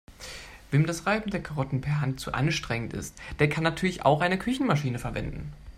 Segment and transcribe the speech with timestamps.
[0.71, 4.39] Wem das Reiben der Karotten per Hand zu anstrengend ist, der kann natürlich auch eine
[4.39, 5.53] Küchenmaschine verwenden.